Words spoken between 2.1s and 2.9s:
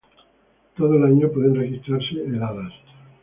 heladas.